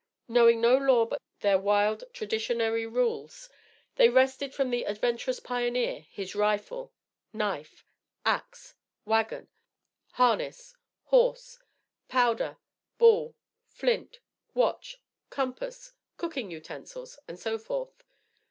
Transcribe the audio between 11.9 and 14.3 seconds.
powder, ball, flint,